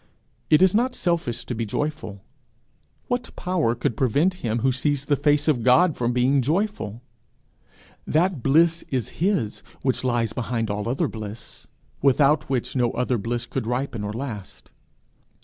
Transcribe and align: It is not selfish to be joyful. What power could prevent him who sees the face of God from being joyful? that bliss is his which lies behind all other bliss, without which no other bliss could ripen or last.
It 0.49 0.63
is 0.63 0.73
not 0.73 0.95
selfish 0.95 1.45
to 1.45 1.53
be 1.53 1.63
joyful. 1.63 2.23
What 3.07 3.35
power 3.35 3.75
could 3.75 3.95
prevent 3.95 4.33
him 4.41 4.57
who 4.65 4.71
sees 4.71 5.05
the 5.05 5.15
face 5.15 5.47
of 5.47 5.61
God 5.61 5.95
from 5.95 6.11
being 6.11 6.41
joyful? 6.41 7.03
that 8.07 8.41
bliss 8.41 8.83
is 8.89 9.09
his 9.21 9.61
which 9.83 10.03
lies 10.03 10.33
behind 10.33 10.71
all 10.71 10.89
other 10.89 11.07
bliss, 11.07 11.67
without 12.01 12.49
which 12.49 12.75
no 12.75 12.89
other 12.93 13.19
bliss 13.19 13.45
could 13.45 13.67
ripen 13.67 14.03
or 14.03 14.11
last. 14.11 14.71